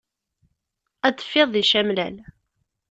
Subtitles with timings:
[1.07, 2.15] Ad d-teffiḍ di camlal.